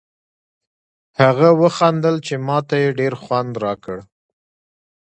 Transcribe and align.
هغه 1.21 1.49
و 1.59 1.61
خندل 1.77 2.15
چې 2.27 2.33
ما 2.47 2.57
ته 2.67 2.75
یې 2.83 2.89
ډېر 2.99 3.13
خوند 3.21 3.53
راکړ. 3.63 3.97